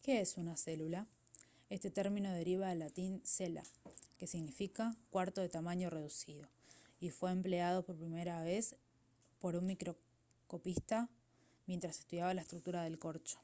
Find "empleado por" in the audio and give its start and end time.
7.32-7.96